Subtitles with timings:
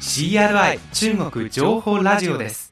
[0.00, 2.69] CRI 中国情報ラジオです。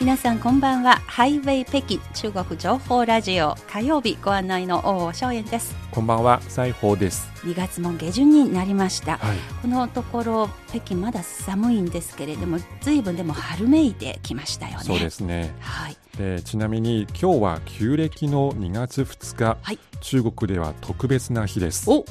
[0.00, 0.96] 皆さんこんばんは。
[1.06, 3.54] ハイウェイ北京中国情報ラジオ。
[3.68, 5.76] 火曜日ご案内の大正円です。
[5.90, 7.30] こんばんは、西宝です。
[7.44, 9.36] 2月も下旬になりました、はい。
[9.60, 14.84] このところ北京まだ寒いんですけれども随分でも春めいてきましたよね。
[14.84, 15.54] そうですね。
[15.60, 15.96] はい。
[16.16, 19.78] でちなみに今日は旧暦の2月2日、はい。
[20.00, 21.90] 中国では特別な日です。
[21.90, 22.06] お！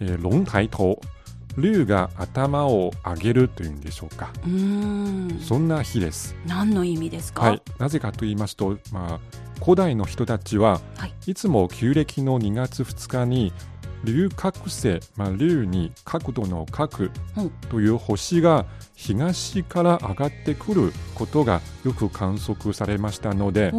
[0.00, 1.00] えー、龍抬頭、
[1.58, 4.32] 龍が頭を上げるというんでしょうか。
[4.44, 6.36] うーんそんな日です。
[6.46, 7.62] 何の意味ですか、はい。
[7.78, 9.20] なぜかと言いますと、まあ、
[9.62, 13.52] 古代の人たちは、はいいつも旧暦の2月2日に
[14.04, 23.72] 龍角星、まあ、龍に角度の角うんという星が東から上がってくることがよく観測されましたので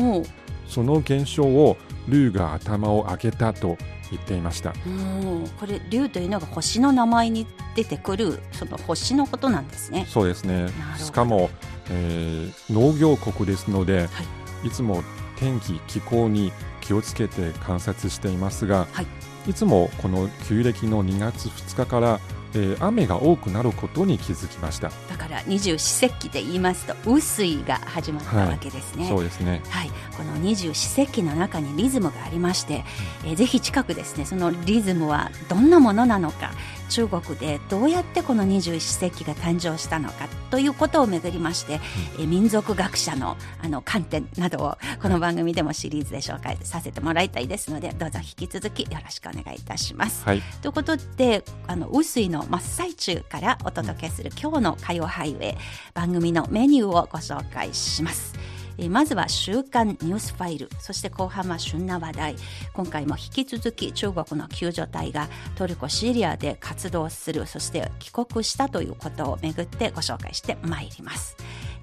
[0.67, 3.77] その現象を龍が頭を上げたと
[4.11, 4.73] 言っていました。
[4.87, 10.05] おうこれ竜というのが星の名前に出てくるその星のことなんですね。
[10.09, 10.67] そうですね。
[10.97, 11.49] しかも、
[11.89, 14.05] えー農業国ですので、、は
[14.63, 14.69] い。
[14.69, 15.03] つも
[15.37, 16.51] 天気気候に
[16.81, 19.07] 気をつけて観察していますが、はい。
[19.47, 22.19] いつもこの旧暦の2月2日から、
[22.53, 29.61] えー雨が多くなることに気づきました、だから二十四節気で言いますと雨水が始まったわけですね、そうですね。
[29.69, 32.83] はい、この二十四節気の中にリズムがありまして、
[33.23, 36.51] えーぜひ近くですねそのリズムはどんなものなのか
[36.91, 41.79] 中国でどうやってこの二十四節気が誕生したのかということをめぐりまして、
[42.19, 50.23] えー民族学者のあの観点などをこの番組でもシリーズで紹介させてもらいたいですのでどうぞ引き続きよろしくお願いいたします。
[50.25, 55.57] はいということであの雨水の真っ最中からお届けする今日の火曜ハイウェイ
[55.93, 58.33] 番組のメニューをご紹介します。
[58.81, 62.35] えーまずは週刊ニュースファイルそして後半は旬な話題
[62.73, 71.37] 今回も引き続き中国の救助隊がトルコシリアで活動するそして帰国したということをめぐってご紹介してまいります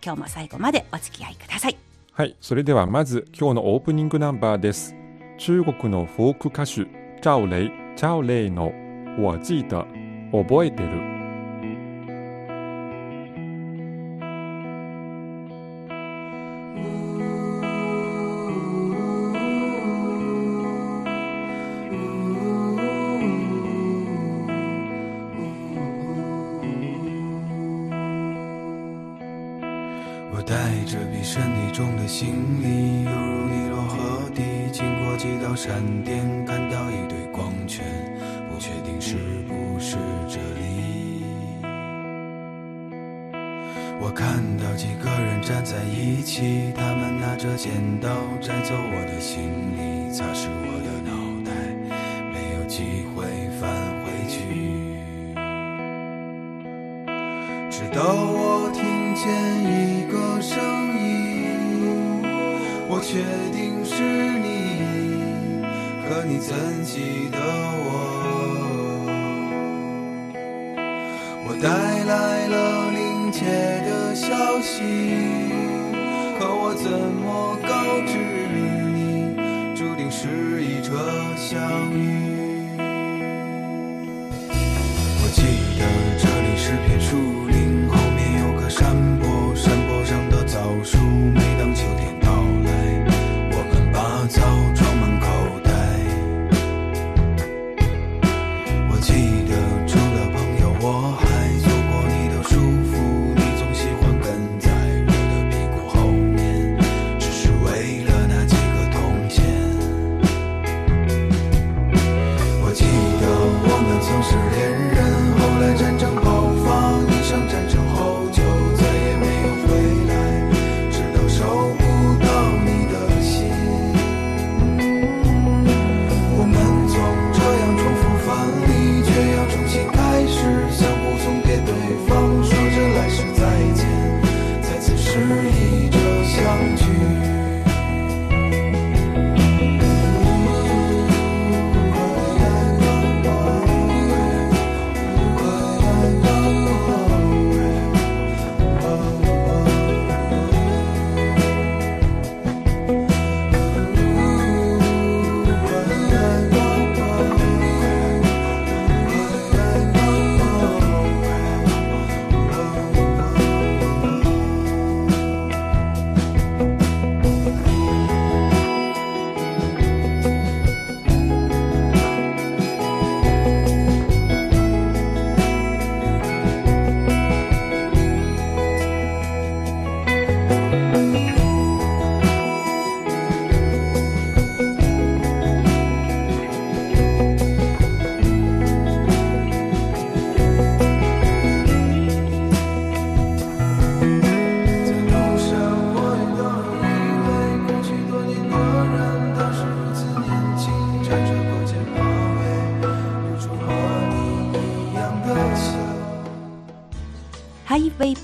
[0.04, 1.78] 今日も最後までお付き合いください
[2.18, 4.96] はい、それではまず今日のオープニングナンバーです。
[5.38, 6.84] 中国のフォーク歌手
[7.22, 8.72] 赵雷、趙雷の
[9.24, 9.86] 我記得、
[10.32, 11.17] 覚えてる。
[57.94, 59.26] 到我听见
[59.64, 60.58] 一个声
[60.98, 62.22] 音，
[62.88, 64.02] 我确定是
[64.38, 65.64] 你，
[66.06, 66.54] 可你怎
[66.84, 67.86] 记得我？
[71.46, 71.68] 我带
[72.04, 73.46] 来了临界
[73.88, 74.82] 的消息，
[76.38, 77.72] 可我怎么告
[78.06, 78.12] 知
[78.92, 79.34] 你，
[79.74, 80.94] 注定是一场
[81.36, 82.37] 相遇？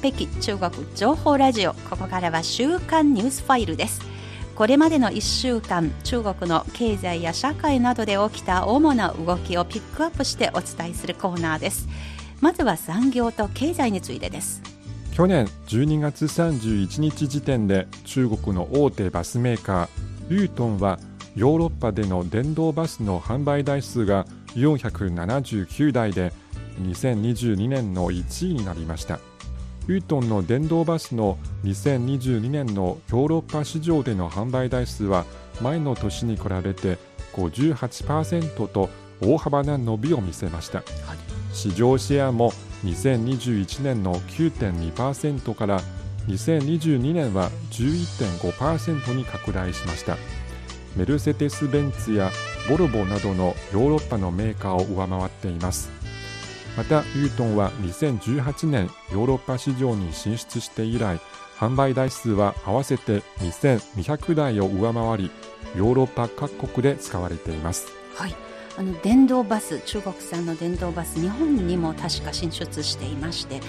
[0.04, 1.72] 北京中国情報ラジオ。
[1.72, 4.02] ここからは週刊ニュースファイルです。
[4.54, 11.88] これまでの1週間中国の経済や社会などで起きた主な動きをピックアップしてお伝えするコーナーです。
[12.42, 14.60] まずは産業と経済についてです。
[15.14, 20.98] 去年12月31日時点で中国の大手バスメーカーユートンは
[21.34, 26.34] ヨーロッパでの電動バスの販売台数が479台で
[26.82, 29.18] 2022年の1位になりました。
[29.86, 35.26] ユートンの電動バスの2022年のヨーロッパ市場での販売台数は
[35.60, 36.98] 前の年に比べて
[37.34, 38.88] 58%と
[39.20, 40.82] 大幅な伸びを見せました、
[41.52, 42.52] 市場シェアも
[42.84, 45.80] 2021年の9.2%から
[46.28, 50.16] 2022年は11.5%に拡大しました。
[50.96, 52.30] メルセデス・ベンツや
[52.68, 55.90] ボルボなどのヨーロッパのメーカーを上回っています
[56.76, 61.20] またユートンは2018年ヨーロッパ市場に進出して以来
[61.56, 65.30] 販売台数は合わせて2200台を上回り
[65.76, 67.86] ヨーロッパ各国で使われています。
[68.14, 68.34] はい。
[68.76, 73.60] あの電動バス中国産の電動バス日本にも確か進出していまして、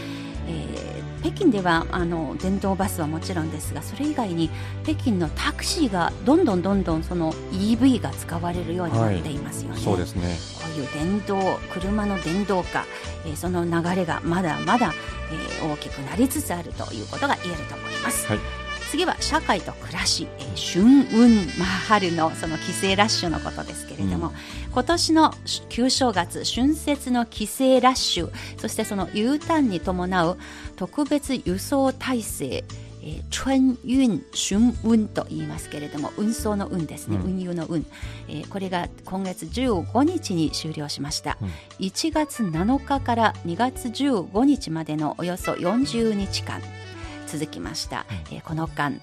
[0.47, 4.51] えー、北京ではあの電動バスはもちろんですがそれ以外に
[4.83, 9.73] 北京のタクシーがどんどんどんどんその EV が使われるようになっていますよね。
[9.73, 12.85] はい、そうですねこういう電動車の電動化、
[13.25, 14.93] えー、その流れがまだまだ、
[15.31, 18.27] えー、大きくなりつつあるということが言えると思います。
[18.27, 20.85] はい次は社会と暮らし、えー、春
[21.17, 24.33] 運、まあ、春のその帰省ラッシュのことですけれども、うん、
[24.71, 25.33] 今年の
[25.69, 30.37] 旧正月春節の帰省ラッシュそしてその U ターンに伴う
[30.75, 32.63] 特別輸送体制
[33.05, 37.85] えー、春運、春運と言いますけれども運送の運ですね、うん、運輸の運、
[38.27, 41.47] えー、これが今月15日に終了しました、うん、
[41.85, 46.61] 1月7日から2月15日までのおよそ40日間
[47.27, 48.93] 続きました、えー、この間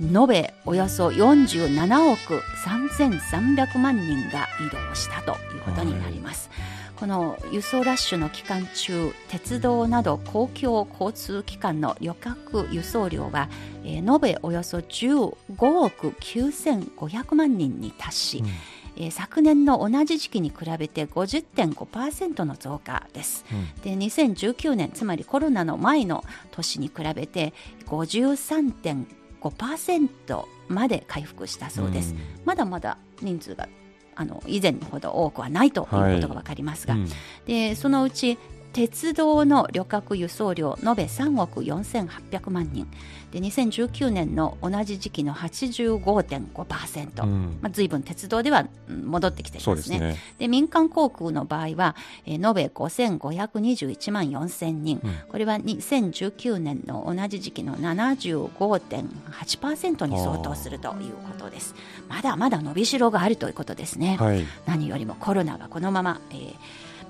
[0.00, 6.50] 延べおよそ47億3300万人が移動したということになります。
[6.94, 13.48] この輸送ラッシュの期間中鉄道など公共交通機関の旅客輸送量は、
[13.84, 27.54] えー、延べおよそ15億9500万人に達し、うんえー、昨年の同じ時期に比べて50.5%の増加です、うん、で2019年つまりコロナの前の年に比べて
[27.86, 33.68] 53.5%まで回復したそうです、うん、まだまだ人数が
[34.16, 37.10] あの以前ほど多くはないということが分かりますが、はいうん、
[37.46, 38.36] でそのうち
[38.72, 42.88] 鉄道の旅客輸送量延べ3億4800万人
[43.32, 50.16] で2019年の同じ時期の85.5%、うんまあ、随分鉄道では戻ってきていますね。
[50.38, 51.94] で、ね、民間航空の場合は、
[52.24, 61.74] えー、延べ5521万4000人、うん、これは2019年の同じ時期の75.8%に相当するということです。
[62.08, 64.16] まだまだ伸びしろがあるということですね。
[64.18, 66.54] はい、何よりもコロナがこのまま、えー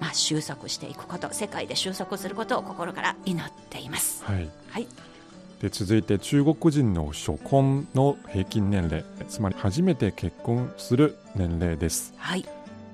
[0.01, 4.25] まあ、収束していくこと世界で収束することを心から祈っています。
[4.25, 4.89] はい、はい
[5.61, 12.45] で続いて中国人の初婚の平均年齢つまり初めて結婚する年齢です、はい、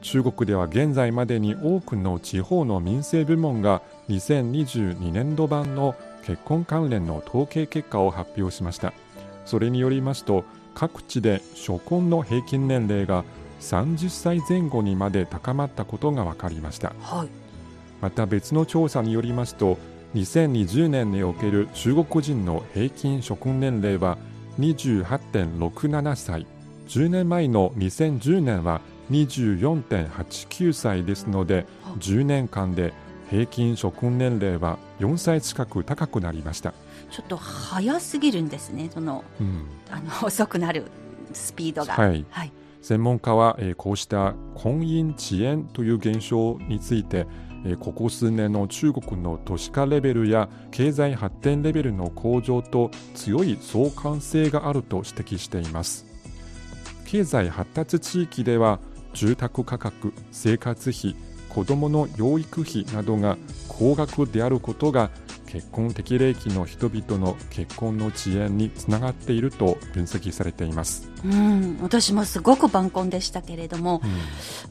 [0.00, 5.94] 中国では現在までに多くの地方の民生部門が2022年度版の
[6.24, 8.94] 結婚関連の統計結果を発表しました。
[9.44, 10.44] それによりますと
[10.74, 13.24] 各地で初婚の平均年齢が
[13.60, 17.28] 30歳前後にまで高まったことが分かりました、はい、
[18.00, 19.78] また別の調査によりますと
[20.14, 24.16] 2020年における中国人の平均初婚年齢は
[24.58, 26.46] 28.67歳
[26.88, 28.80] 10年前の2010年は
[29.10, 31.66] 24.89歳ですので
[31.98, 32.92] 10年間で
[33.30, 36.72] 平均初婚年齢は4歳近く高くなりました。
[37.10, 40.84] ちょっと早すぎるんですねその、うん、あの 遅くなる
[41.32, 42.52] スピードが、はい、はい。
[42.82, 47.26] 専門家は、えー、こうした婚姻遅延という現象について、えー、
[47.80, 56.04] ここ数年の中国の都市化レベルや経済発展レベルの向上と強い相関性があると指摘しています。
[57.06, 58.80] 経済発達地域では
[59.14, 61.16] 住宅価格生活費
[61.48, 65.10] 子どもの養育費などが高額であることが
[65.54, 71.08] 結婚適齢期の人々の結婚の遅延につながっていると分析されています。
[71.24, 74.02] うん私もすごく晩婚でしたけれども、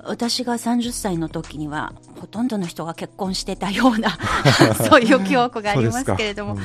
[0.02, 4.18] うん、私が30歳の時にはほとんどの人が結婚してたような
[4.90, 6.58] そういう記憶がありますけれども、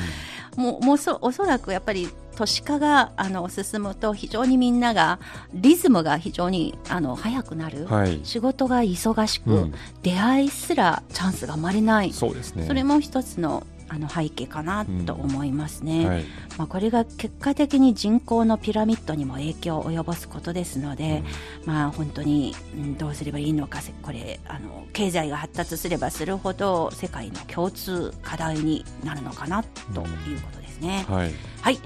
[0.57, 5.19] うん、もうもうそおそらくやっぱり都市化があの進むと非常にみんなが
[5.53, 9.73] リズムが非常にあの早くなる、はい、仕事が忙しく、うん、
[10.03, 12.11] 出会いすらチャンスがあまりない。
[12.11, 16.07] そうです、ね、それも一つのあの背景かなと思いますね。
[16.07, 16.23] はい。
[16.57, 21.23] まあ、これが結果的に人口のピラミッドにも影響を及ぼすことですので、
[21.65, 31.05] まあ、本当に、うんどうすればいいのかせこれあの経済が発達すればするほど世界の共通課題になるのかなということですね。
[31.07, 31.31] はい。
[31.61, 31.79] はい。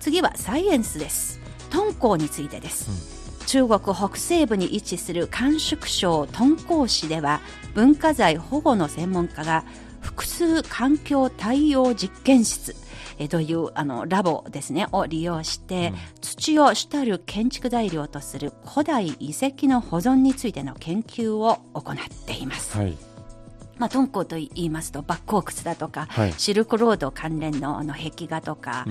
[0.00, 1.40] 次はサイエンスです。
[1.70, 7.40] 敦煌についてです、中国北西部に位置する甘粛省敦煌市では
[7.74, 9.64] 文化財保護の専門家が
[10.00, 12.74] 複数環境対応実験室。
[13.18, 14.86] えーというあのラボですね。
[14.92, 15.92] を利用して、
[16.22, 22.76] 土を主たる建築材料とする古代遺跡の保存についての研究を行っています。
[22.76, 23.09] はい
[23.80, 26.34] まあ、敦煌と言いますと莫高窟だとか、はい。
[26.36, 28.84] シルクロード関連のあの壁画とか、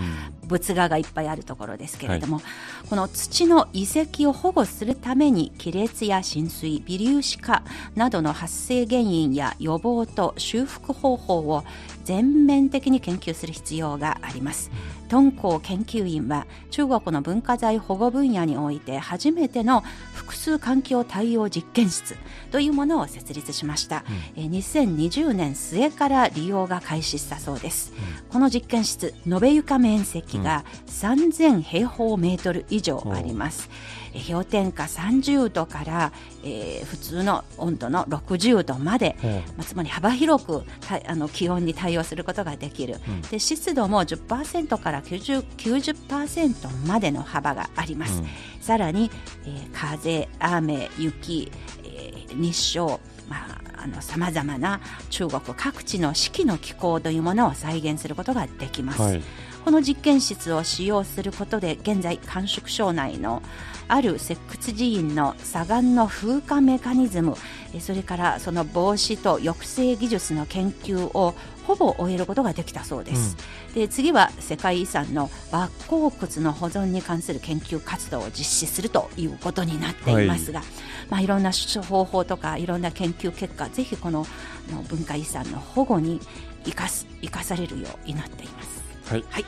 [0.48, 2.42] 仏画がいっぱいあるところですけれども、
[2.90, 7.62] この土の遺跡を保護するために亀裂や浸水微粒子化
[7.96, 11.64] などの発生原因や予防と修復方法を
[12.04, 14.72] 全面的に研究する必要があります。
[15.10, 19.82] 敦煌研究院は中国の文化財保護分野において初めての
[20.14, 22.16] 複数環境対応実験室
[22.52, 27.94] というものを設立しました、えー2020年末から利用が開始したそうです、
[28.30, 36.12] この実験室延べ床面積が3000平方メートル以上あります、えー氷点下30度から、
[36.44, 39.16] えー普通の温度の60度まで、
[39.58, 42.96] まあ、つまり幅広くたあの気温に対応することができる、
[43.30, 48.24] で湿度も10%から90 90%までの幅があります、
[48.62, 49.12] さらに、
[49.46, 51.52] えー風雨雪、
[51.84, 59.24] えー日照まああのさまざまな中国各地の四季の気候というものを再現することができます、はい
[59.66, 63.42] この実験室を使用することで現在甘粛省内の
[63.88, 67.36] ある石窟寺院の砂岩の風化メカニズム
[67.74, 71.36] えそれからその防止と抑制技術の研究を
[71.66, 73.38] ほぼ終えることができたそうです、
[73.76, 80.70] で次は世界遺産の莫高窟の保存に関する研究活動を実施するということになっていますが、い。
[81.10, 84.26] まあ、いろんな方法とかいろんな研究結果ぜひこの
[84.70, 86.20] あの文化遺産の保護に
[86.66, 88.79] 生かす生かされるよう祈っています。
[89.10, 89.26] はい。
[89.32, 89.46] はい。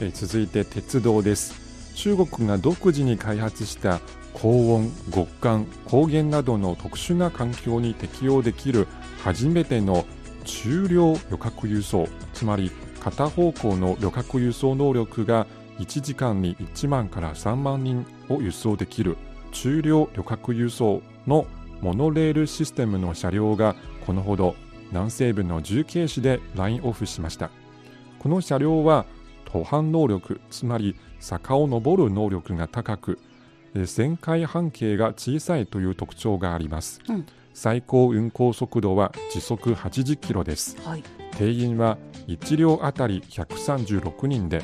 [0.00, 1.94] えー続いて鉄道です。
[1.94, 4.00] 中国が独自に開発した
[4.32, 8.88] 高温極寒高原などの特殊な環境に適応できる
[9.22, 10.06] 初めての
[10.44, 15.46] 中量旅客輸送つまり片方向の旅客輸送能力が
[15.78, 19.18] 1時間に1万から3万人を輸送できる
[19.52, 21.46] 中量旅客輸送の
[21.82, 23.76] モノレールシステムの車両が
[24.06, 24.56] このほど
[24.90, 27.50] 南西部の重慶市でラインオフしました
[28.22, 29.04] この車両は
[29.44, 33.18] 途半能力つまり坂を登る能力が高く
[33.74, 37.26] えー旋回半径が小さいという特徴があります、うん。
[37.54, 40.76] 最高運行速度は時速80キロです。
[40.82, 41.02] はい。
[41.36, 41.98] 定員は
[42.28, 44.62] 1両あたり136人で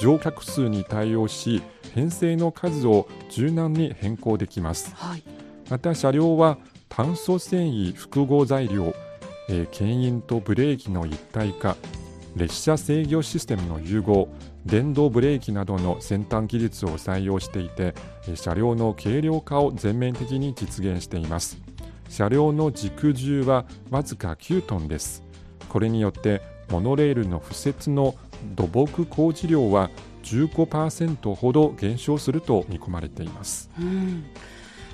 [0.00, 1.62] 乗客数に対応し
[1.94, 4.94] 編成の数を柔軟に変更できます。
[4.94, 5.22] はい。
[5.70, 8.94] また車両は炭素繊維複合材料、
[9.48, 11.76] えー牽引とブレーキの一体化
[12.40, 14.30] 列車制御システムの融合
[14.64, 17.94] 電動ブレーキなどの先端技術を採用していて
[18.26, 21.58] え車両の軽量化を全面的に実現しています。
[22.08, 25.22] 車両の軸重はわずか9トンです。
[25.68, 28.14] これによってモノレールの敷設の
[28.56, 29.90] 土木工事量は
[30.22, 33.68] 15%ほど減少すると見込まれています。
[33.78, 34.24] うん。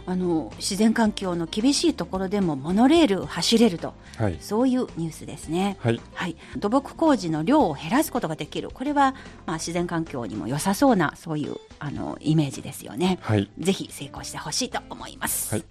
[0.06, 3.92] あの自然環境の厳しいところでもモノレール走れると。
[4.16, 4.38] はい。
[4.40, 5.76] そういうニュースですね。
[5.80, 6.00] はい。
[6.14, 8.70] はい、土木工事の量を減らすことができる。
[8.72, 9.14] これは、
[9.46, 13.18] まあ、自然環境にも良さそうなそういうあのイメージですよね。
[13.20, 13.50] はい。
[13.58, 15.54] ぜひ成功してほしいと思います。
[15.54, 15.64] はい。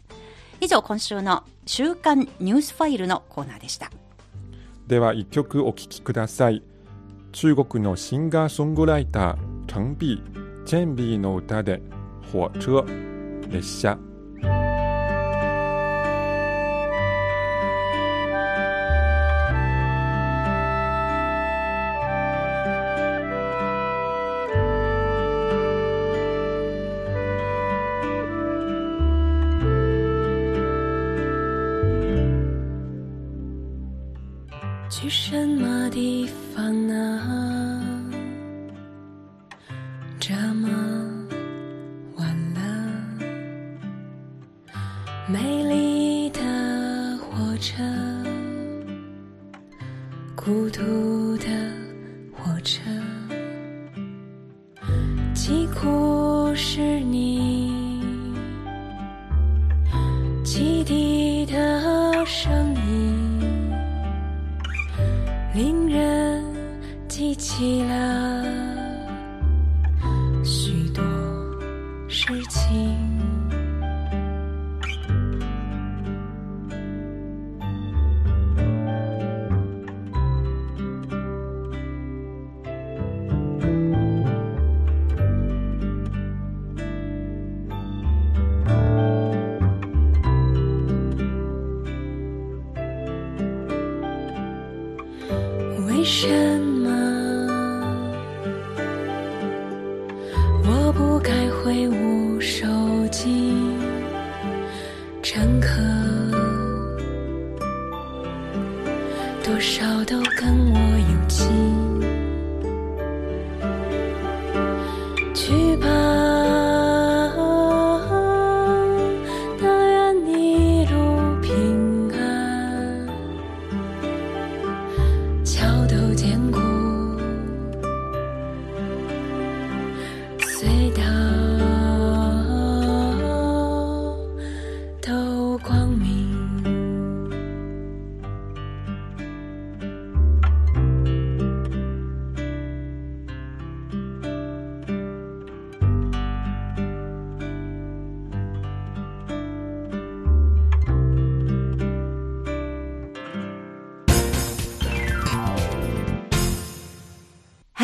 [0.60, 3.90] 以上今週の週刊ニュースファイルのコーナーでした。
[4.88, 6.62] では一曲お聴きください。
[7.32, 10.22] 中国のシンガーソングライター陳碧
[10.66, 11.82] チェンビーの歌で
[12.32, 12.86] 火車
[13.50, 13.98] 列車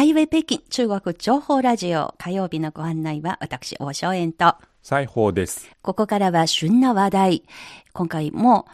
[0.02, 5.70] ハイウェイ北京中国情報ラジオ火曜日のご案内は私、大正円と、裁縫です。
[5.84, 7.44] ここからは旬な話題。
[7.94, 8.66] 今回も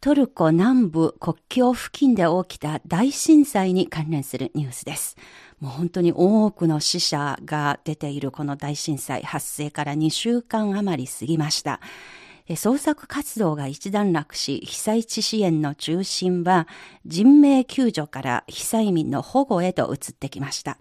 [0.00, 5.16] トルコ南部国境付近で起きた大震災に関連するニュースです。
[5.58, 11.80] もう本当に多くの死者が出ているこの大震災発生から2週間余り過ぎました。
[12.48, 16.68] 捜索活動が一段落し、被災地支援の中心は
[17.04, 20.78] 人命救助から被災民の保護へと移ってきました。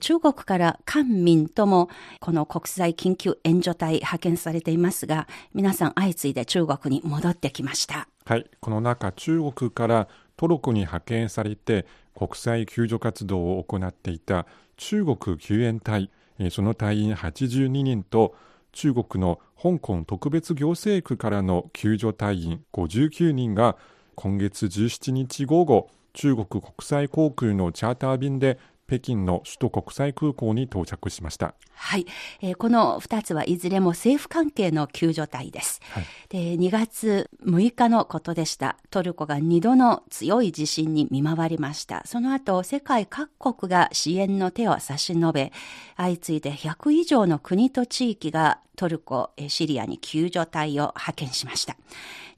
[0.00, 8.08] 中国から官民ともこの国際緊急援助隊派遣されていますが、皆さん相次いで中国に戻ってきました。
[8.24, 14.46] はい、この中、中国からトルコに派遣されて国際救助活動を行っていた
[14.78, 16.10] 中国救援隊、
[16.50, 18.34] その隊員82人と
[18.72, 23.76] 中国の香港特別行政区からの救助隊員59人が
[24.14, 28.58] 今月17日午後、中国国際航空のチャーター便で
[28.92, 31.54] 北京の首都国際空港に到着しました。
[31.74, 32.06] はい、
[32.42, 35.80] えーこの2つはいずれも政府関係の救助隊です。
[35.90, 38.76] はいで2月6日のことでした。
[38.90, 42.02] トルコが2度の強い地震に見舞われました。
[42.04, 45.52] その後、世界各国が支援の手を差し伸べ、
[45.96, 51.76] 相次いで100以上の国と地域がトルコ、えーシリアに救助隊を派遣しました。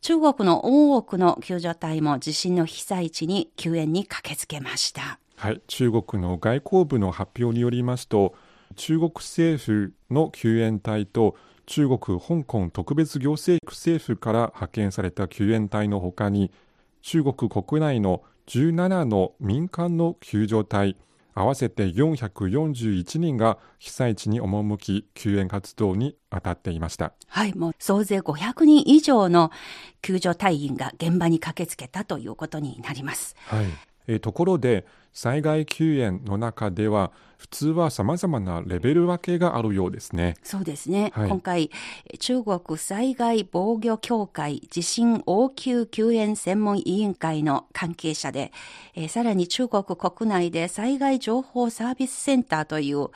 [0.02, 5.18] 中国の多くの救助隊も地震の被災地に救援に駆けつけました。
[5.36, 8.34] はい、中国の外交部の発表によりますと
[8.76, 16.50] 中国政府の救援隊と中国香港特別行政区政府から派遣された救援隊のほかに
[17.02, 20.96] 中国国内の17の民間の救助隊
[21.34, 27.12] 合わせて441人が被災地に赴き救援活動に当たっていました。
[27.26, 29.50] はい、もう総勢500人以上の
[30.00, 33.34] 救助隊員が現場に駆けつけたということになります。
[33.46, 33.66] はい、
[34.06, 40.36] えーところで災害救援の中では普通はさまざまなレベル分けがあるようですね。
[40.42, 41.12] そうですね。
[41.14, 41.70] はい今回、
[42.18, 48.52] 中国災害防御協会地震応急救援専門委員会の関係者で、
[48.94, 53.10] えーさらに中国国内で災害情報サービスセンターという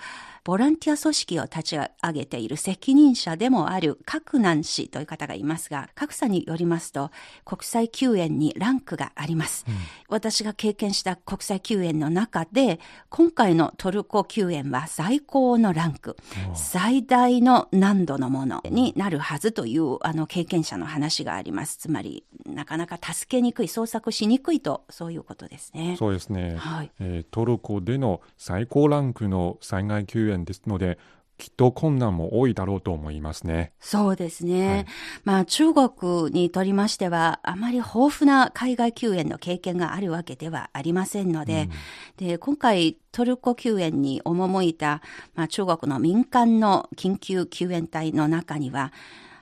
[0.49, 7.11] ボランティア組織を立ち上げている責任者でもある角南氏という方がいますが、格差によりますと、
[7.45, 9.67] 国際救援にランクがあります。
[10.09, 16.17] 私が経験した国際救援の中で、今回のトルコ救援は最高のランク、
[16.55, 21.77] 最大の難度のものになるはずというあの経験者の話があります。
[21.77, 25.95] つまり、なかなか助けにくい、捜索しにくいと、そういうことですね。
[25.99, 30.99] そうですね、はいえートルコでの最高ランクの災害救援ですので
[31.39, 33.73] きっと困難も多いだろうと思いますね。
[33.81, 34.69] そうですね。
[34.69, 34.87] はい
[35.25, 41.69] まあ中国にとりましては、あまり豊富な海外救援の経験があるわけではありませんので、
[42.17, 45.01] で、今回トルコ救援に赴いた、
[45.35, 48.93] まあ中国の民間の緊急救援隊の中には、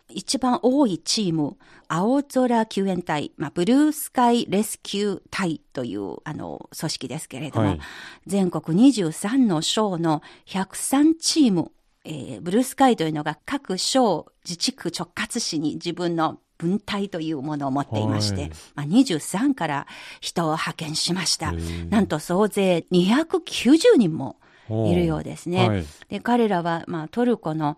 [0.09, 1.57] 一番多いチーム、
[1.89, 7.81] 青空救援隊、まあ、ブルースカイレスキュー隊という、あの、組織ですけれども、はい
[8.27, 11.71] 全国23の省の103チーム、
[12.07, 19.87] えーブルースカイというのが各省自治区直轄市に自分の分隊というものを持っていまして、はいまあ、23から
[20.21, 21.53] 人を派遣しました。
[21.91, 24.39] なんと総勢290人も
[24.69, 25.69] いるようですね。
[25.69, 27.77] はいで彼らは、まあ、トルコの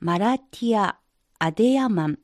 [0.00, 0.96] マラティア、
[1.38, 2.18] アデヤマン、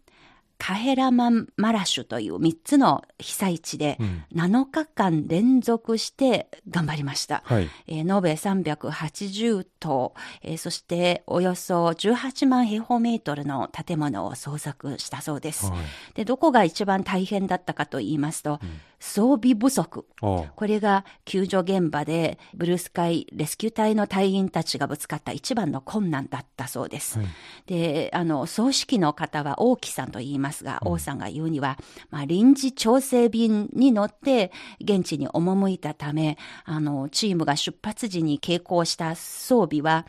[0.59, 7.43] カヘラマンマラシュという3つの被災地でうん7日間連続して頑張りました。
[7.45, 7.69] はい。
[7.87, 15.67] えー延べ380棟、えーそしておよそ18万平方メートルの建物を捜索したそうです。
[15.67, 15.79] はい。
[16.15, 18.61] で、どこが一番大変だったかと言いますと、
[19.07, 20.07] 装備不足。
[20.23, 27.19] あこれが救助現場でブルースカイレスキュー隊の隊員たちがぶつかった一番の困難だったそうです。
[27.19, 27.29] はい
[27.67, 31.79] で、あの、葬式の方は王毅さんと言いますが、王さんが言うには、
[32.11, 40.07] まあ、臨時調整便に乗って現地に赴いたため、あの、チームが出発時に携行した装備は、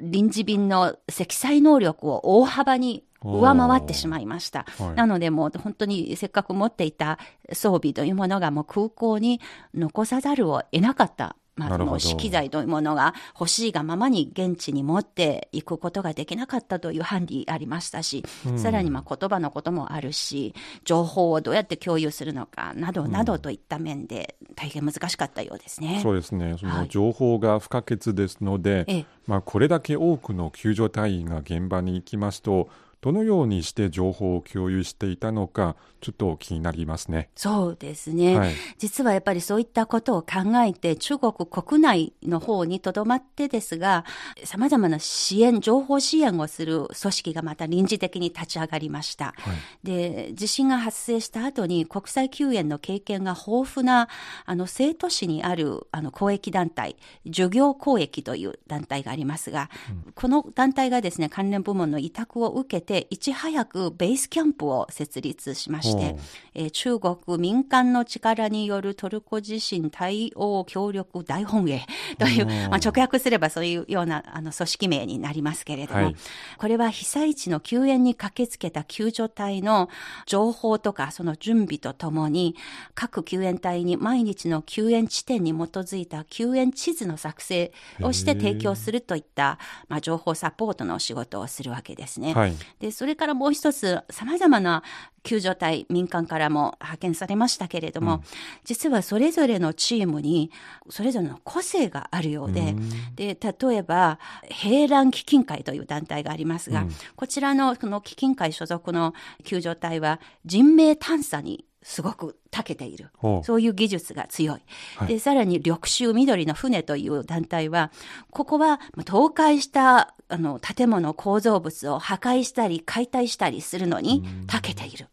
[0.00, 4.66] 臨時便の積載能力を大幅に上回ってしまいました。
[4.78, 7.18] はいなのでもう本当にせっかく持っていた
[7.52, 9.40] 装備というものがもう空港に
[9.74, 11.36] 残さざるを得なかった。
[11.56, 18.24] まあ、なるほどその資機材というものが欲しいがままに現地に持っていくことができなかったという判理ありましたし、
[18.56, 26.00] さらにまあ言葉のこともあるし、情報をどうやって共有するのかなどなどといった面で大変難しかったようですね。
[26.02, 26.56] そうですね。
[26.58, 32.68] そはいの情報が不可欠ですので、ええまあこれだけ多くの救助隊員が現場に行きますと、
[33.04, 37.28] どのようにして情報を共有していたのか、ちょっと気になりますね。
[37.36, 44.04] そうですね、はい実はやっぱりそういったことを考えて、中国国内の方にとどまってですが、
[44.44, 49.34] 様々な支援、情報支援をする組織がまた臨時的に立ち上がりました。
[49.82, 54.08] で、地震が発生した後に国際救援の経験が豊富な、
[54.44, 59.70] あの、生都市にある、あの、公益団体、授業公益という団体がありますが、
[60.14, 66.16] この団体がですね、関連部門の委託を受けて、いち早くベースキャンプを設立しまして
[66.54, 71.86] えー中国民間の力によるトルコ地震対応協力大本営
[72.18, 76.16] という、まあ、直訳すればそういうようなあの組織名になりますけれども、はい
[76.58, 79.88] これは被災地の救援に駆けつけた救助隊の
[80.26, 82.54] 情報とかその準備とともに
[82.94, 92.34] 各救援隊に毎日の救援地点に基づいた救援地図の作成をして提供するといった、まあ、情報サポートの仕事をするわけですね。
[92.34, 92.54] はい。
[92.84, 94.82] で、それからもう一つ、様々な
[95.22, 98.22] 救助隊、民間からも派遣されましたけれども、
[98.64, 100.50] 実はそれぞれのチームに、
[100.90, 102.76] それぞれの個性があるようで、
[103.16, 104.18] で、例えば、
[104.50, 106.84] 平乱基金会という団体がありますが、
[107.16, 113.10] こちらのこの基金会所属の救助隊は、人命探査にすごく長けている
[113.44, 114.62] そういう技術が強い。
[114.96, 117.92] はいで、さらに緑州緑の船という団体は、
[118.30, 125.08] ここはまあ倒壊したあの建物構造物を破壊したり解体したりするのに長けている。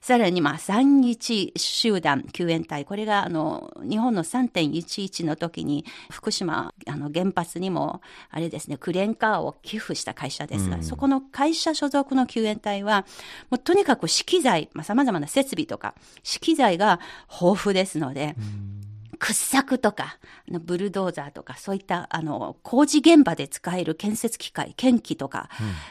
[0.00, 2.84] さらに、まあ、三一集団救援隊。
[2.84, 13.06] これが、あの、日本の3.11の時に、福島、あの、原発にも、あれですね、クレーンカーを寄付した会社ですが、そこの会社所属の救援隊は、
[13.50, 18.36] もうとにかく資機材、まあ、様々な設備とか、資機材が豊富ですので、
[19.18, 25.50] 掘削とか、あのブルドーザーとか、そういった、あの、工事現場で使える建設機械、建機とか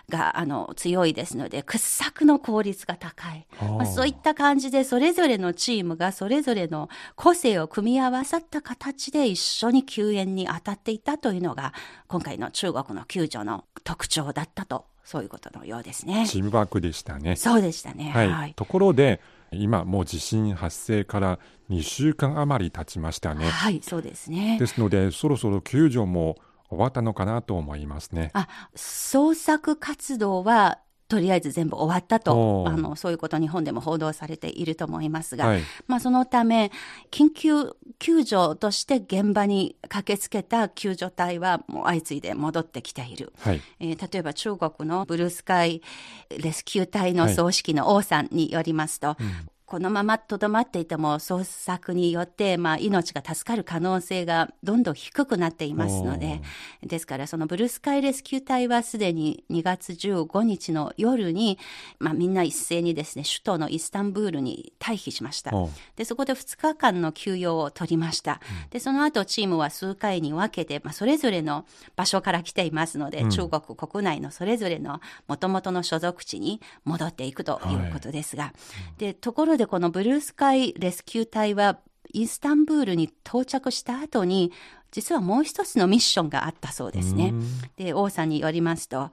[0.09, 3.47] が、あの、強いですので、掘削の効率が高い。
[3.59, 11.73] まあ、そういった感じで、それぞれのチームがそれぞれの個性を組み合わさった形で一緒に救援に当たっていたというのが、
[12.07, 16.25] 今回の中国の救助の特徴だったと、そういうことのようですね。
[16.27, 17.35] チームワークでしたね。
[17.35, 18.11] そうでしたね。
[18.13, 18.29] はい。
[18.29, 18.53] はい。
[18.55, 23.45] ところで、今もう地震発生から2週間余り経ちましたね。
[23.45, 24.57] はい、そうですね。
[24.59, 26.37] ですので、そろそろ救助も
[26.69, 28.31] 終わったのかなと思いますね。
[28.33, 32.65] あ、捜索活動は、とりあえず全部終わったと。
[32.67, 35.61] あの、そういうこと日本でも報道されていると思いますが、はい。
[35.87, 36.71] まあそのため、
[37.11, 43.31] 緊急救助として現場に駆けつけた救助隊はもう相次いで戻ってきている。
[43.39, 43.61] はい。
[43.79, 45.81] えー例えば中国のブルースカイ
[46.29, 49.17] レスキュー隊の総指揮の王さんによりますと、
[49.67, 56.41] このままとどまっていても捜索によって、まあ、命が助かる可能性がどんどん低くなっていますので、
[56.83, 61.59] ですからそのブルースカイレスキュー隊はすでに2月15日の夜に、
[61.99, 65.51] まあ、みんな一斉にですね、首都のイスタンブールに退避しました。
[65.97, 68.39] で、そこで2日間の休養を取りました。
[68.69, 71.65] で、その後チームは数回に分けて、まあ、それぞれの
[71.97, 78.53] 場所から来ていますので、中国国内のそれぞれの元々の所属地に戻っていくということですが、
[78.97, 81.79] で、ところでこのブルースカイレスキュー隊は、
[82.13, 84.51] イスタンブールに到着した後に、
[84.91, 87.33] 実はもう一つのミッションがあったそうですね。
[87.75, 89.11] で、王さんによりますと、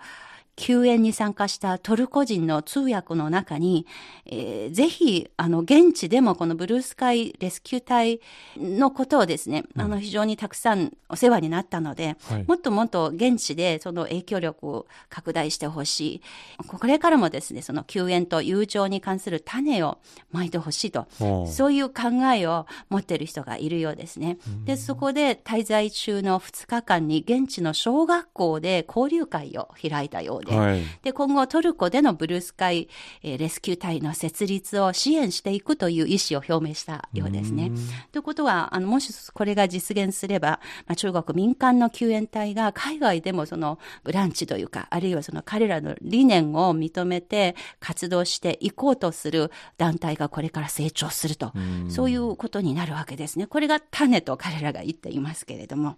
[0.57, 3.87] 救援に参加したトルコ人の通訳の中に、
[4.27, 8.21] えーぜひ、あの、現地でもこのブルースカイレスキュー隊
[8.57, 16.23] のことをですね、あの、非常にたくさんお世話になったので、はいもっともっと現地でその影響力を拡大してほしい。
[16.67, 19.99] これからもですね、その救援と友情に関する種を
[20.31, 21.07] まいてほしいと。
[21.47, 24.38] そういう考えを持っている人がいるようですね。
[24.64, 30.83] で、そこで滞在中の2日間に現地の小学校で交流会を開いたようで、はい。
[31.02, 32.88] で、今後トルコでのブルースカイ、
[33.22, 37.70] えーレスキュー隊の設立を支援していくという意思を表明したようですね。
[38.12, 51.52] ということは、あの、もしこれが実現すれば、まあ、中国民間の救援隊が海外でもそのブランチというか、あるいはその彼らの理念を認めて活動していこうとする団体がこれから成長すると、
[51.88, 53.46] そういうことになるわけですね。
[53.46, 55.96] これが種と彼らが言っていますけれども。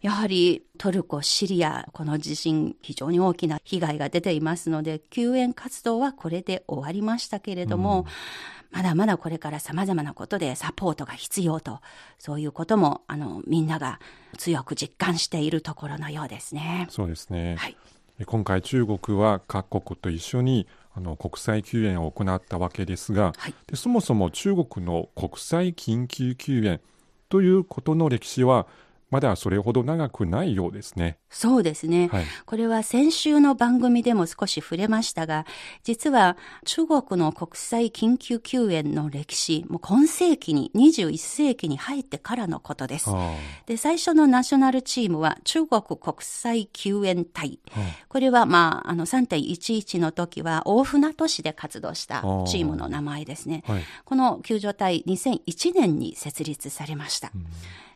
[0.00, 8.06] やはりトルコ、シリア、この地震、非常に大きな被害が出ていますので、救援活動はこれで終わりましたけれども、
[8.70, 11.80] まだまだこれから様々なことでサポートが必要と、
[12.18, 14.00] そういうことも、あの、みんなが
[14.36, 16.88] 強く実感しているところのようですね。
[16.90, 17.56] そうですね。
[17.58, 17.76] はい。
[18.26, 26.80] 今回中国は各国と一緒にあの国際救援を行ったわけですが、はいでそもそも中国の国際緊急救援
[27.28, 28.68] ということの歴史は
[29.14, 31.18] まだそれほど長くないようですね。
[31.30, 32.08] そうですね。
[32.08, 35.46] はいこれは先週の番組でも少し触れましたが、
[35.84, 43.08] 実は中国の国際緊急救援の歴史、もう今世紀に、21世紀に入ってからのことです。
[43.08, 47.60] あで、最初のナショナルチームは中国国際救援隊。
[48.08, 53.62] これは、まあ、あの3.11の時は大船渡市で活動したチームの名前ですね。
[53.66, 57.30] はいこの救助隊2001年に設立されました。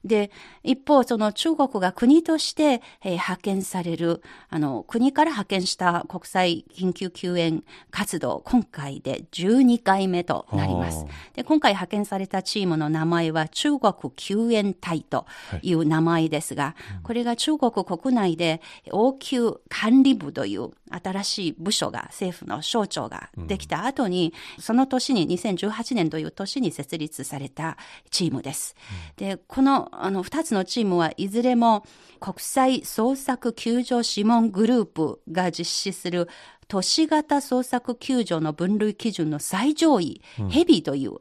[0.05, 0.31] で、
[0.63, 11.05] 一方、その中国が国として、えー派遣される、あの、国から派遣した国際緊急救援活動、今回で12回目となります。
[11.35, 15.27] で、今回派遣されたチームの名前は中国救援隊と
[15.63, 15.79] い。
[15.79, 18.61] う名前ですが、これが中国国内で
[18.93, 27.77] 応急管理部という新しい部署が、政府の省庁ができた後に、その年に2018年という年に設立された
[28.11, 28.77] チームです。
[29.17, 31.85] で、この、あの、二つのチームはいずれも
[32.21, 36.29] 国際捜索救助諮問グループが実施する
[36.69, 40.21] 都市型捜索救助の分類基準の最上位、
[40.51, 41.17] ヘビーという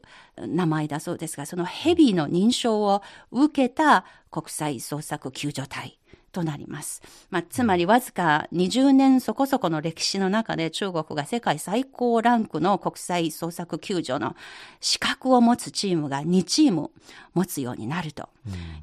[0.46, 5.98] 名前だそうですが、そのヘビーの認証を受けた国際捜索救助隊
[6.38, 7.02] となります。
[7.30, 14.36] まあ、つまりわずか20年そこそこの歴史の中で中国が世界最高ランクの国際捜索救助の
[14.80, 16.90] 資格を持つチームが2チーム
[17.34, 18.28] 持つようになると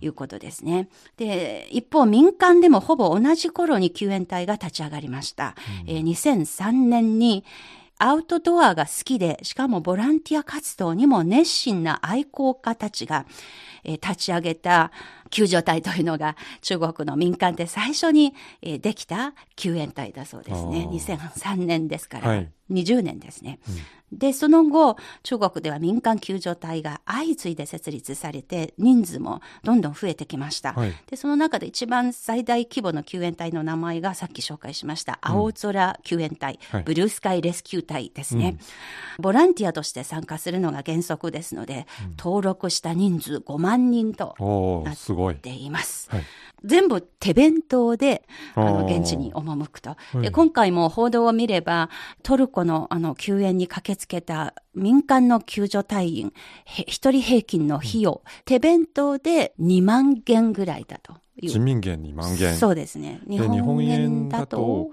[0.02, 0.90] いうことですね。
[1.16, 5.56] で、一方民間でもほぼ同じ頃に救援隊が立ち上がりました。
[5.88, 7.46] えー2003年に
[7.98, 13.26] アウトドアが好きで、しかもボランティア活動にも熱心な愛好家たちが、
[13.86, 14.92] えー立ち上げた
[15.36, 20.88] 救助隊というのが中国の民間で最初に、えーできた救援隊だそうですね。
[20.88, 21.18] あー。
[21.18, 22.52] 2003年ですから、はい。
[22.72, 23.60] 20年ですね。
[24.12, 30.74] で、その後、中国では民間救助隊が相次いで設立されて、人数もどんどん増えてきました。
[30.74, 30.94] はい。
[31.08, 36.84] で、その中で一番最大規模の救援隊の名前がさっき紹介しました、青空救援隊、はい。
[36.84, 38.58] ブルースカイレスキュー隊ですね、
[39.20, 41.86] ボランティアとして参加するのが原則ですので、
[42.18, 44.36] 登録した人数5万人と
[44.86, 45.36] なっすごい。
[45.36, 46.10] ています。
[46.12, 46.24] はい
[46.64, 48.24] 全部手弁当で、
[48.56, 49.92] あの、現地に赴くと。
[49.92, 51.90] はいで、今回も報道を見れば、
[52.24, 56.34] トルコのあの、救援に駆けつけた民間の救助隊員、
[56.66, 61.50] へ一人平均の費用、手弁当で2万元ぐらいだという。
[61.50, 62.56] 人民元2万元。
[62.56, 63.22] そうですね。
[63.28, 64.92] 日本本円円だと、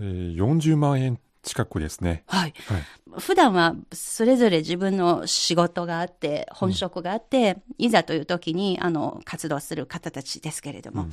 [0.00, 2.24] えー、40万円近くですね。
[2.26, 2.54] はい。
[2.66, 2.82] はい。
[3.18, 11.06] 普段はそれぞれ自分の仕事があって、本職があって、いざという時に、あの、活動する方たちですけれども、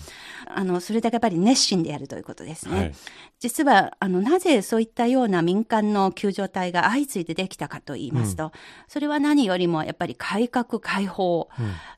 [0.47, 2.77] あの、それだけやっぱり熱心でやるということですね。
[2.77, 2.93] はい
[3.39, 8.51] 実は、あの、なぜそういったような民間の救助隊が相次いでできたかと言いますと、
[8.87, 11.47] それは何よりもやっぱり改革開放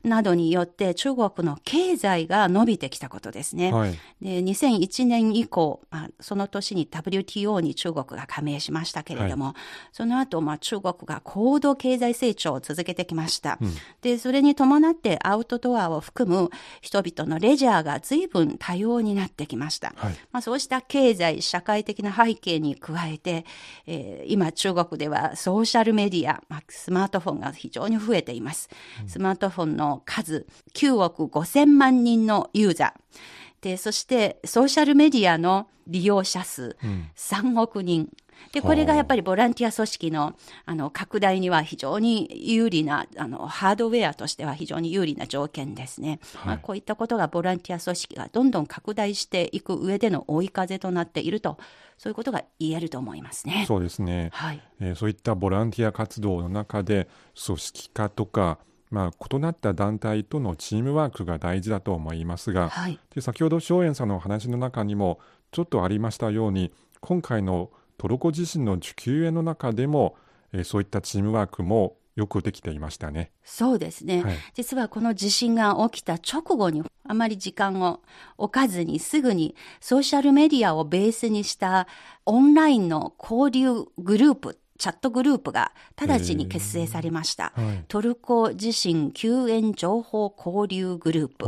[0.04, 3.72] などによって中国の経済が伸びてきたことですね。
[3.72, 3.92] はい。
[4.20, 9.54] で、2001年以降、まあ、その年に WTO に中国が加盟しましたけれども、
[9.92, 13.58] その後、まあ、中国が高度経済成長を続けてきました。
[14.02, 16.50] で、それに伴ってアウトドアを含む
[16.80, 19.92] 人々のレジャーが随分多様になってきました。
[19.96, 23.44] はいまあ、そうした経済、社会的な背景に加えて、
[23.86, 28.68] えー今中国ではソーシャルメディア、まあ、スマートフォンが非常に増えています。
[29.06, 33.18] スマートフォンの数、9億5千万人のユーザー。
[33.60, 36.76] で、そしてソーシャルメディアの利用者数、
[37.16, 38.08] 3億人。
[38.52, 40.34] で、これがやっぱりボランティア組織の、
[40.66, 46.20] あの、拡大には非常に有利な、あの、ハードウェアとしては非常に有利な条件ですね。
[46.44, 51.58] まあ、こういったことがボランティア組織がどんどん拡大していく上での追い風となっていると、
[51.98, 53.64] そういうことが言えると思いますね。
[53.68, 54.62] そうですね、はい。
[54.80, 57.08] えーそういったボランティア活動の中で
[57.46, 58.58] 組織化とか、
[58.90, 62.98] まあ、異なった団体とのチームワークが大事だと思いますが、はい。
[63.14, 65.20] で先ほど松園さんのお話の中にも
[65.52, 70.16] ちょっとありましたように今回のトルコ地震の救援の中でも、
[70.54, 73.30] えーそういったチームワークもよくできていましたね。
[73.44, 78.00] そうですね、はい実はこの地震が起きた直後にあまり時間を
[78.38, 81.86] 置かずにすぐにソーシャルメディアをベースにした
[82.24, 87.52] オンラインの交流グループチャットグループが直ちに結成されました。
[87.54, 91.44] はいトルコ地震救援情報交流グループ。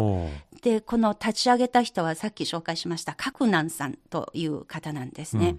[0.60, 5.56] で、この立ち上げた人はさっき紹介しました、カクナンさんという方なんですね。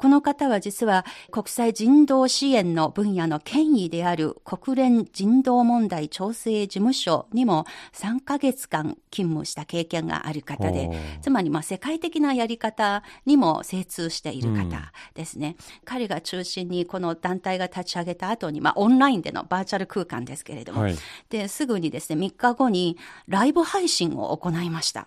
[0.00, 15.56] この方は実は国際人道支援の分野の権威である国連人道問題調整事務所にも3ヶ月間勤務した経験がある方でつまりまあ世界的なやり方にも精通している方ですね。
[15.84, 20.96] 彼が中心にこの団体が立ち上げた後に、まあオンラインでのバーチャル空間ですけれども、はい。
[21.28, 22.96] で、すぐにですね、3日後に
[23.28, 25.06] ライブ配信を行いました。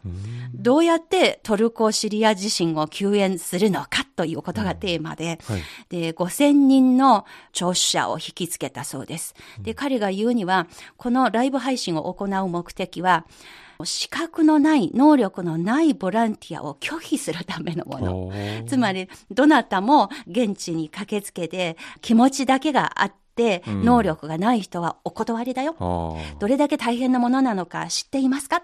[0.53, 5.61] どうやってトルコ・シリア地震を救援するのかということがテーマで、はい。
[5.89, 9.35] で、5000人の聴取者を引きつけたそうです。
[9.59, 13.25] で、彼が言うには、このライブ配信を行う目的は、
[13.85, 18.31] 資格のない、能力のないボランティアを拒否するためのもの。
[18.67, 25.75] つまり、どなたも現地に駆けつけて、気持ちだけがあって、ん能力がない人はお断りだよ。
[25.79, 28.63] あーどれだけ大変なものなのか知っていますか、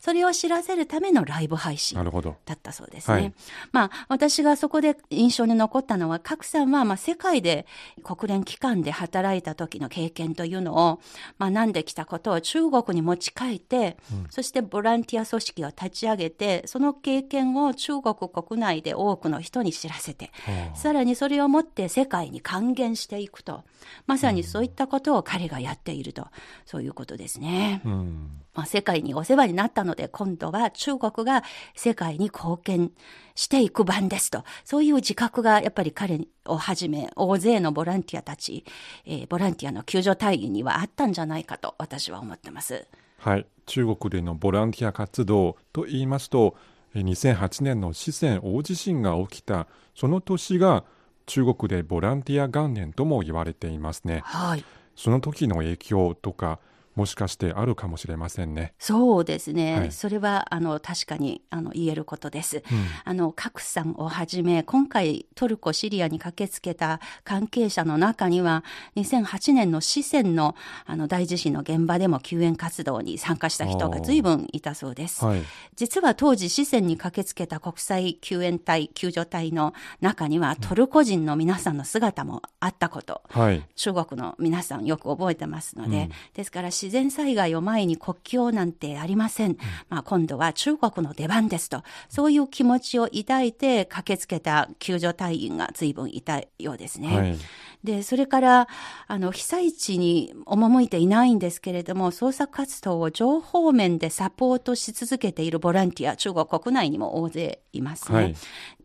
[0.00, 1.98] それを知らせるためのライブ配信。
[2.44, 3.14] だったそうですね。
[3.14, 3.32] はい。
[3.72, 7.66] まあ、私がそこで印象に残ったのは、賀来さんは、まあ、世界で
[8.02, 11.00] 国連機関で働いた時の経験というのを
[11.38, 13.96] 学んできたことを中国に持ち帰って、
[14.30, 20.30] そしてボランティア組織を立ち上げて、その経験を中国国内で多くの人に知らせて、
[20.74, 23.64] さらにそれをもって世界に還元していくと、
[24.06, 26.28] まさにそういったことを彼がやっていると、
[26.66, 27.82] そういうことですね。
[27.84, 31.44] うんまあ、世界にお世話になったので、今度は中国が
[31.76, 32.90] 世界に貢献
[33.36, 34.42] していく番ですと。
[34.64, 38.64] そういう自覚がやっぱり彼をはじめ、大勢のボランティアたち、
[39.06, 42.88] えーボランティアの救助隊員にはあったんじゃないかと私は思ってます。
[43.18, 46.56] はい、中国でのボランティア活動と言いますと、
[46.96, 50.82] えー2008年の四川大地震が起きた、その年が
[51.26, 54.22] 中国でボランティア元年とも言われていますね。
[54.24, 54.64] はい。
[54.96, 56.58] その時の影響とか、
[56.98, 58.74] もしかしてあるかもしれませんね。
[58.80, 59.78] そうですね。
[59.78, 62.62] はいそれは、あの、確かに、あの、言えることです。
[63.04, 68.64] あの、賀来さんをはじめ、今回トルコ、シリアに駆けつけた関係者の中には、
[68.96, 70.56] 2008年の四川の、
[70.86, 75.24] あの、大地震の現場でも救援活動に参加した人が随分いたそうです。
[75.24, 75.42] はい、
[75.76, 89.56] 実は当時、四川に駆けつけた国際救援隊、救助隊の中には、トルコ人の皆さんの姿もあったこと、はい、中国の皆さんよく覚えてますので、ですから自然災害を前に国境なんてありません。
[89.88, 97.16] まあ今度は中国の出番ですと、そういう気持ちを抱いて駆けつけた救助隊員が随分いたようですね。
[97.16, 97.38] はい、
[97.84, 98.68] で、それから、
[99.06, 108.18] あの、被災地に赴いていないんですけれども、捜索活動を情報面でサポートし続けているボランティア、中国国内にも大勢いますね。
[108.18, 108.36] はい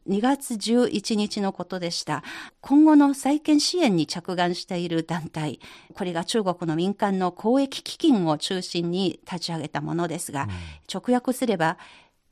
[0.07, 2.23] 2月11日のことでした。
[2.61, 5.59] 今後の再建支援に着眼している団体、
[5.93, 10.47] これが中国の民間の公益基金を中心に立ち上げたものですが、
[10.93, 11.77] 直訳すれば、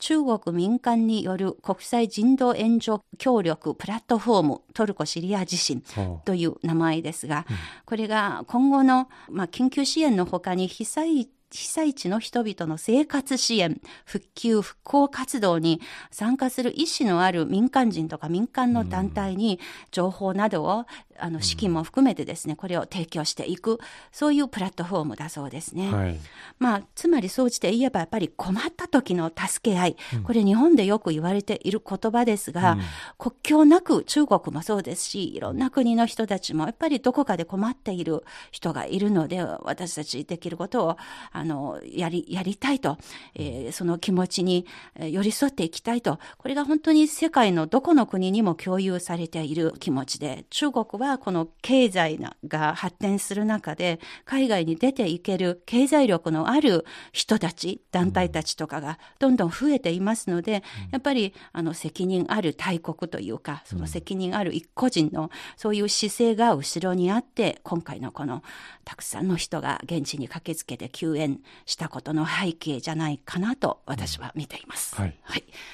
[0.02, 5.84] 中国民間による国際人道援助協力プラットフォームトルコ・シリア地震
[6.26, 7.46] という名前ですが、
[7.86, 19.60] これが今後の、まあ、緊急支援のほかに被災被災地の人々の生活支援、復旧、復興活動に参加する意思のある民間人とか民間の団体に
[19.92, 20.86] 情報などを、
[21.20, 23.80] あの、資金も含めてですね、これを提供していく、
[24.12, 25.92] そういうプラットフォームだそうですね。
[25.92, 26.20] はい、
[26.58, 32.78] まあ、つまり総じて言えばやっぱり困った時の助け合い、これ日本でよく言われている言葉ですが、
[33.18, 40.98] 国境なく中国もそうですし、いろんな国の人たちもやっぱりどこかで困っている人がいるので、私たちできることを
[41.32, 42.98] ああの、やり、やりたいと、
[43.36, 44.66] えーその気持ちに
[44.96, 68.44] えー寄り添っていきたいと、これが本当に世界のどこの国にも共有されている気持ちで、中国はこの経済なが発展する中で、海外に出ていける経済力のある人たち、団体たちとかがどんどん増えていますので、やっぱりあの責任ある大国というか、その責任ある一個人のそういう姿勢が後ろにあって、今回のこの
[68.86, 71.31] たくさんの人が現地に駆けつけて救援
[71.66, 74.96] したことの背景じゃないかなと私は見ています。
[74.96, 75.16] はい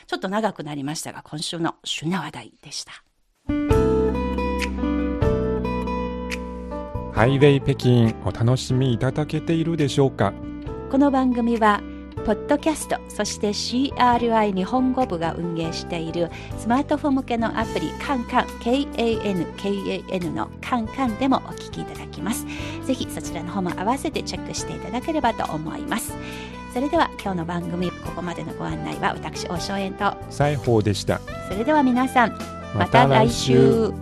[0.07, 2.91] ちょっと長くなりましたが、今週の旬な話題でした。
[7.13, 10.33] ハイウェイ北京お楽しみいただけているでしょうか？
[10.91, 11.81] この番組は
[12.27, 22.45] ポッドキャストそして CRI 日本語部が運営しているスマートフォン向けのアプリカンカン KANKAN のカンカンでもお聞きいただきます。
[22.85, 26.11] ぜひそちらの方も合わせてチェックしていただければと思います。
[26.73, 30.13] それでは今日の番組ここまでのご案内は私大正円と。
[30.29, 31.21] 西宝でした。
[31.49, 32.37] それでは皆さん
[32.75, 33.93] また来週